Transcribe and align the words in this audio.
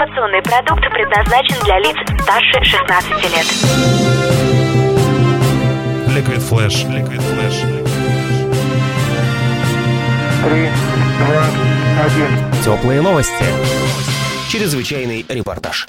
Информационный 0.00 0.40
продукт 0.40 0.82
предназначен 0.94 1.62
для 1.62 1.78
лиц 1.78 1.94
старше 2.22 2.64
16 2.64 3.10
лет. 3.22 3.44
Liquid 6.08 6.40
Flash. 6.40 6.88
Liquid 6.88 7.20
Flash. 7.20 7.60
Три, 10.42 10.70
два, 11.18 11.44
один. 12.02 12.62
Теплые 12.64 13.02
новости. 13.02 13.44
Чрезвычайный 14.48 15.26
репортаж. 15.28 15.86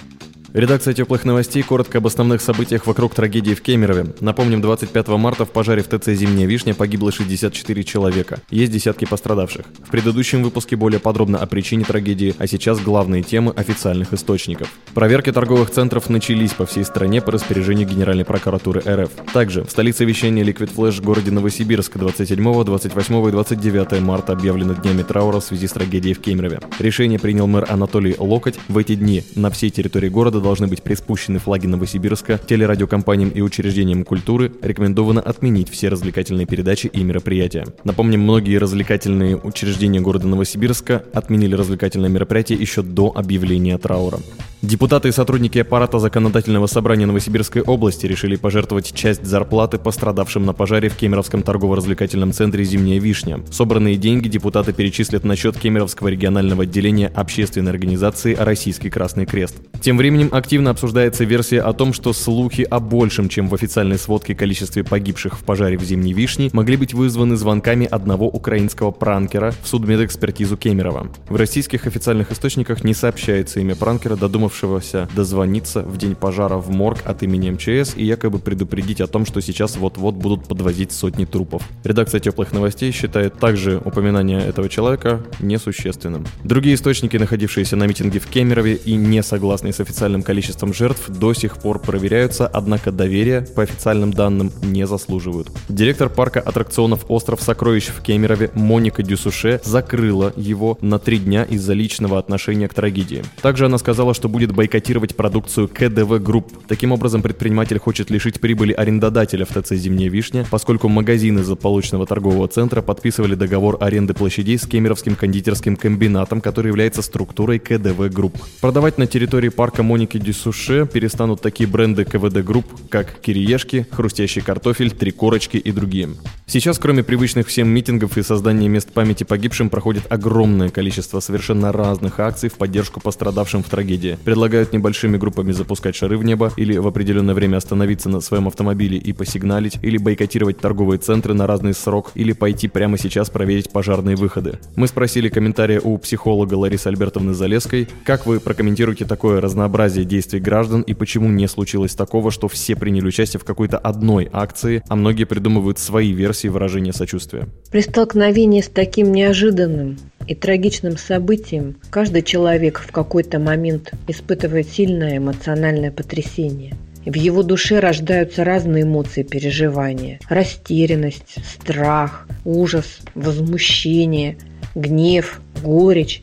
Редакция 0.54 0.93
теплых 0.93 1.23
новостей 1.23 1.63
коротко 1.63 1.99
об 1.99 2.07
основных 2.07 2.41
событиях 2.41 2.86
вокруг 2.86 3.15
трагедии 3.15 3.54
в 3.54 3.61
Кемерове. 3.61 4.13
Напомним, 4.20 4.59
25 4.59 5.07
марта 5.09 5.45
в 5.45 5.52
пожаре 5.52 5.81
в 5.81 5.88
ТЦ 5.88 6.07
«Зимняя 6.07 6.45
вишня» 6.45 6.73
погибло 6.73 7.09
64 7.09 7.84
человека. 7.85 8.41
Есть 8.49 8.73
десятки 8.73 9.05
пострадавших. 9.05 9.66
В 9.88 9.89
предыдущем 9.89 10.43
выпуске 10.43 10.75
более 10.75 10.99
подробно 10.99 11.38
о 11.38 11.45
причине 11.45 11.85
трагедии, 11.85 12.35
а 12.38 12.48
сейчас 12.48 12.81
главные 12.81 13.23
темы 13.23 13.53
официальных 13.55 14.11
источников. 14.11 14.70
Проверки 14.93 15.31
торговых 15.31 15.70
центров 15.70 16.09
начались 16.09 16.52
по 16.52 16.66
всей 16.66 16.83
стране 16.83 17.22
по 17.22 17.31
распоряжению 17.31 17.88
Генеральной 17.88 18.25
прокуратуры 18.25 18.81
РФ. 18.86 19.09
Также 19.31 19.63
в 19.63 19.72
столице 19.72 20.03
вещания 20.03 20.44
Liquid 20.44 20.75
Flash 20.75 20.99
в 20.99 21.02
городе 21.02 21.31
Новосибирск 21.31 21.95
27, 21.95 22.66
28 22.66 23.27
и 23.30 23.31
29 23.31 24.02
марта 24.02 24.33
объявлены 24.33 24.75
днями 24.75 25.03
траура 25.03 25.39
в 25.39 25.45
связи 25.45 25.67
с 25.67 25.72
трагедией 25.72 26.13
в 26.13 26.20
Кемерове. 26.20 26.59
Решение 26.80 27.20
принял 27.20 27.47
мэр 27.47 27.67
Анатолий 27.70 28.17
Локоть. 28.20 28.59
В 28.67 28.77
эти 28.77 28.95
дни 28.95 29.23
на 29.36 29.49
всей 29.49 29.70
территории 29.70 30.09
города 30.09 30.41
должны 30.41 30.68
быть 30.68 30.84
приспущены 30.84 31.40
флаги 31.40 31.68
Новосибирска, 31.68 32.38
телерадиокомпаниям 32.38 33.30
и 33.30 33.41
учреждениям 33.41 34.04
культуры 34.04 34.52
рекомендовано 34.62 35.22
отменить 35.22 35.70
все 35.70 35.90
развлекательные 35.90 36.45
передачи 36.45 36.88
и 36.88 37.04
мероприятия. 37.04 37.66
Напомним, 37.84 38.22
многие 38.22 38.58
развлекательные 38.58 39.38
учреждения 39.38 40.02
города 40.02 40.27
Новосибирска 40.27 41.04
отменили 41.14 41.55
развлекательные 41.55 42.09
мероприятия 42.09 42.55
еще 42.55 42.81
до 42.81 43.12
объявления 43.16 43.77
траура. 43.77 44.20
Депутаты 44.61 45.09
и 45.09 45.11
сотрудники 45.11 45.57
аппарата 45.57 45.97
законодательного 45.97 46.67
собрания 46.67 47.07
Новосибирской 47.07 47.63
области 47.63 48.05
решили 48.05 48.36
пожертвовать 48.36 48.94
часть 48.94 49.25
зарплаты 49.25 49.80
пострадавшим 49.80 50.45
на 50.45 50.53
пожаре 50.53 50.88
в 50.89 50.95
Кемеровском 50.95 51.41
торгово-развлекательном 51.41 52.31
центре 52.31 52.63
«Зимняя 52.63 52.99
вишня». 52.99 53.39
Собранные 53.49 53.95
деньги 53.95 54.27
депутаты 54.27 54.71
перечислят 54.71 55.23
на 55.23 55.36
счет 55.36 55.58
Кемеровского 55.58 56.09
регионального 56.09 56.61
отделения 56.61 57.08
общественной 57.08 57.71
организации 57.71 58.36
«Российский 58.36 58.91
Красный 58.91 59.25
Крест». 59.25 59.55
Тем 59.81 59.97
временем 59.97 60.30
активно 60.31 60.69
обсуждается 60.69 61.23
версия 61.23 61.61
о 61.61 61.73
том, 61.73 61.91
что 61.91 62.14
слухи 62.14 62.61
о 62.61 62.80
большем, 62.80 63.30
чем 63.30 63.49
в 63.49 63.55
официальной 63.55 63.97
сводке 63.97 64.36
количестве 64.36 64.83
погибших 64.83 65.39
в 65.39 65.43
пожаре 65.43 65.75
в 65.75 65.83
«Зимней 65.83 66.14
вишне» 66.14 66.52
могли 66.53 66.77
быть 66.77 66.93
вызваны 66.93 67.36
звонками 67.36 67.88
одного 67.88 68.27
украинского 68.27 68.91
пранкера 68.91 69.55
в 69.64 69.67
судмедэкспертизу 69.67 70.55
Кемерова. 70.55 71.08
В 71.30 71.36
российских 71.36 71.88
официальных 71.88 72.31
источниках 72.31 72.83
не 72.83 72.93
сообщается 72.93 73.59
имя 73.59 73.75
пранкера, 73.75 74.16
додумав 74.16 74.50
додумавшегося 74.52 75.07
дозвониться 75.16 75.81
в 75.81 75.97
день 75.97 76.16
пожара 76.16 76.57
в 76.57 76.69
морг 76.69 76.99
от 77.05 77.23
имени 77.23 77.52
МЧС 77.52 77.94
и 77.95 78.03
якобы 78.03 78.39
предупредить 78.39 79.02
о 79.02 79.08
том, 79.08 79.25
что 79.25 79.41
сейчас 79.41 79.77
вот-вот 79.77 80.16
будут 80.16 80.47
подвозить 80.47 80.91
сотни 80.91 81.25
трупов. 81.25 81.63
Редакция 81.83 82.19
теплых 82.19 82.52
новостей 82.52 82.91
считает 82.91 83.39
также 83.39 83.81
упоминание 83.83 84.41
этого 84.41 84.69
человека 84.69 85.21
несущественным. 85.39 86.25
Другие 86.43 86.75
источники, 86.75 87.17
находившиеся 87.17 87.75
на 87.75 87.88
митинге 87.88 88.19
в 88.19 88.27
Кемерове 88.27 88.75
и 88.75 88.95
не 88.95 89.23
согласные 89.23 89.73
с 89.73 89.80
официальным 89.80 90.23
количеством 90.23 90.73
жертв, 90.73 91.09
до 91.09 91.33
сих 91.33 91.58
пор 91.58 91.80
проверяются, 91.80 92.47
однако 92.47 92.91
доверия, 92.91 93.41
по 93.55 93.63
официальным 93.63 94.11
данным, 94.11 94.52
не 94.61 94.86
заслуживают. 94.86 95.49
Директор 95.69 96.09
парка 96.09 96.39
аттракционов 96.39 97.05
«Остров 97.08 97.41
сокровищ» 97.41 97.88
в 97.88 98.02
Кемерове 98.02 98.52
Моника 98.53 99.03
Дюсуше 99.03 99.61
закрыла 99.63 100.33
его 100.36 100.77
на 100.81 100.99
три 100.99 101.17
дня 101.17 101.43
из-за 101.43 101.73
личного 101.73 102.19
отношения 102.19 102.67
к 102.67 102.73
трагедии. 102.73 103.23
Также 103.41 103.65
она 103.65 103.77
сказала, 103.77 104.13
что 104.13 104.27
будет 104.27 104.41
будет 104.42 104.56
бойкотировать 104.56 105.16
продукцию 105.16 105.67
КДВ 105.67 106.20
Групп. 106.20 106.52
Таким 106.67 106.92
образом, 106.92 107.22
предприниматель 107.22 107.78
хочет 107.78 108.09
лишить 108.09 108.39
прибыли 108.39 108.73
арендодателя 108.73 109.45
в 109.45 109.50
ТЦ 109.50 109.73
«Зимняя 109.73 110.09
вишня», 110.09 110.48
поскольку 110.50 110.88
магазины 110.88 111.44
злополучного 111.44 112.08
торгового 112.08 112.48
центра 112.48 112.82
подписывали 112.82 113.36
договор 113.36 113.77
аренды 113.80 114.15
площадей 114.15 114.58
с 114.58 114.65
Кемеровским 114.65 115.15
кондитерским 115.15 115.76
комбинатом, 115.76 116.42
который 116.42 116.70
является 116.70 117.04
структурой 117.04 117.60
КДВ 117.60 118.10
Групп. 118.11 118.36
Продавать 118.61 118.98
на 118.98 119.05
территории 119.05 119.49
парка 119.49 119.83
Моники 119.83 120.17
Дюсуше 120.17 120.89
перестанут 120.92 121.42
такие 121.42 121.70
бренды 121.70 122.04
КВД 122.04 122.44
Групп, 122.44 122.65
как 122.89 123.20
Кириешки, 123.20 123.86
Хрустящий 123.92 124.42
картофель, 124.42 124.89
Три 124.89 125.11
корочки 125.11 125.58
и 125.58 125.71
другие. 125.71 126.10
Сейчас, 126.48 126.80
кроме 126.80 127.04
привычных 127.04 127.48
всем 127.48 127.70
митингов 127.70 128.18
и 128.18 128.24
создания 128.24 128.68
мест 128.68 128.92
памяти 128.92 129.24
погибшим, 129.24 129.69
проходит 129.69 130.12
огромное 130.12 130.69
количество 130.69 131.19
совершенно 131.19 131.71
разных 131.71 132.19
акций 132.19 132.50
в 132.50 132.56
поддержку 132.56 133.00
пострадавшим 133.00 133.63
в 133.63 133.69
трагедии 133.69 134.18
предлагают 134.31 134.71
небольшими 134.71 135.18
группами 135.18 135.51
запускать 135.51 135.94
шары 135.94 136.18
в 136.18 136.24
небо 136.24 136.53
или 136.56 136.77
в 136.77 136.88
определенное 136.88 137.36
время 137.36 137.57
остановиться 137.57 138.07
на 138.07 138.21
своем 138.21 138.47
автомобиле 138.47 138.97
и 138.97 139.12
посигналить, 139.12 139.77
или 139.81 139.97
бойкотировать 139.97 140.57
торговые 140.57 141.00
центры 141.00 141.33
на 141.33 141.47
разный 141.47 141.74
срок, 141.74 142.12
или 142.15 142.31
пойти 142.31 142.69
прямо 142.69 142.97
сейчас 142.97 143.30
проверить 143.30 143.71
пожарные 143.71 144.15
выходы. 144.15 144.57
Мы 144.77 144.88
спросили 144.88 145.27
комментария 145.27 145.81
у 145.81 145.97
психолога 145.97 146.53
Ларисы 146.53 146.88
Альбертовны 146.88 147.33
Залеской, 147.33 147.89
как 148.06 148.25
вы 148.25 148.39
прокомментируете 148.39 149.03
такое 149.03 149.41
разнообразие 149.41 150.06
действий 150.06 150.39
граждан 150.39 150.80
и 150.83 150.94
почему 150.94 151.27
не 151.27 151.50
случилось 151.50 151.94
такого, 151.94 152.31
что 152.31 152.47
все 152.47 152.77
приняли 152.77 153.07
участие 153.07 153.41
в 153.41 153.44
какой-то 153.44 153.80
одной 153.80 154.30
акции, 154.31 154.81
а 154.88 154.95
многие 154.95 155.25
придумывают 155.25 155.77
свои 155.77 156.13
версии 156.13 156.47
выражения 156.47 156.94
сочувствия. 156.94 157.50
При 157.69 157.81
столкновении 157.81 158.62
с 158.62 158.69
таким 158.69 159.12
неожиданным 159.12 159.97
и 160.27 160.36
трагичным 160.36 160.98
событием 160.98 161.75
каждый 161.89 162.21
человек 162.21 162.80
в 162.80 162.92
какой-то 162.92 163.39
момент 163.39 163.92
испытывает 164.07 164.69
сильное 164.69 165.18
эмоциональное 165.18 165.92
потрясение. 165.92 166.74
В 167.06 167.15
его 167.15 167.42
душе 167.42 167.80
рождаются 167.80 168.44
разные 168.44 168.83
эмоции 168.83 169.24
переживания. 169.24 170.19
Растерянность, 170.30 171.36
страх, 171.44 172.27
ужас, 172.45 173.00
возмущение, 173.15 174.38
гнев, 174.75 175.42
горечь, 175.63 176.21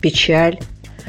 печаль. 0.00 0.58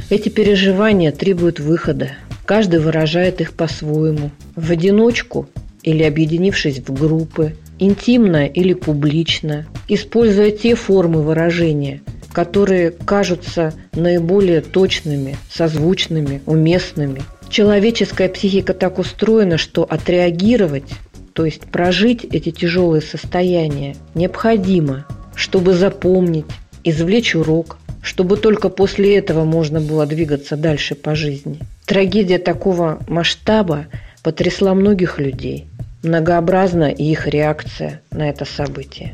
Эти 0.10 0.30
переживания 0.30 1.12
требуют 1.12 1.60
выхода. 1.60 2.12
Каждый 2.46 2.80
выражает 2.80 3.42
их 3.42 3.54
по-своему. 3.54 4.32
В 4.56 4.72
одиночку 4.72 5.48
или 5.84 6.04
объединившись 6.04 6.80
в 6.80 6.94
группы, 6.94 7.56
интимно 7.80 8.46
или 8.46 8.74
публично, 8.74 9.66
используя 9.88 10.52
те 10.52 10.76
формы 10.76 11.22
выражения, 11.22 12.02
которые 12.34 12.92
кажутся 12.92 13.74
наиболее 13.94 14.62
точными, 14.62 15.38
созвучными, 15.50 16.42
уместными. 16.46 17.22
Человеческая 17.50 18.30
психика 18.30 18.74
так 18.74 19.00
устроена, 19.00 19.58
что 19.58 19.84
отреагировать, 19.84 20.92
то 21.34 21.46
есть 21.46 21.62
прожить 21.62 22.24
эти 22.24 22.52
тяжелые 22.52 23.02
состояния, 23.02 23.96
необходимо, 24.16 25.06
чтобы 25.36 25.74
запомнить, 25.74 26.46
извлечь 26.84 27.36
урок, 27.36 27.78
чтобы 28.02 28.38
только 28.38 28.70
после 28.70 29.18
этого 29.18 29.44
можно 29.44 29.80
было 29.80 30.06
двигаться 30.06 30.56
дальше 30.56 30.96
по 30.96 31.16
жизни. 31.16 31.60
Трагедия 31.86 32.40
такого 32.40 33.00
масштаба 33.08 33.88
потрясла 34.24 34.74
многих 34.74 35.20
людей. 35.20 35.68
Многообразна 36.04 36.90
их 36.90 37.28
реакция 37.28 38.02
на 38.12 38.28
это 38.28 38.46
событие. 38.46 39.14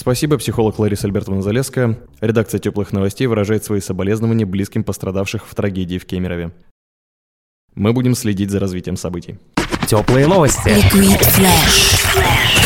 Спасибо, 0.00 0.38
психолог 0.38 0.78
Лариса 0.78 1.06
Альбертовна 1.06 1.42
Залеская. 1.42 1.98
Редакция 2.22 2.58
«Теплых 2.58 2.90
новостей» 2.92 3.26
выражает 3.26 3.64
свои 3.64 3.80
соболезнования 3.80 4.46
близким 4.46 4.82
пострадавших 4.82 5.46
в 5.46 5.54
трагедии 5.54 5.98
в 5.98 6.06
Кемерове. 6.06 6.52
Мы 7.74 7.92
будем 7.92 8.14
следить 8.14 8.48
за 8.48 8.60
развитием 8.60 8.96
событий. 8.96 9.38
Теплые 9.86 10.26
новости. 10.26 10.70
Liquid 10.70 11.20
Flash. 11.20 12.59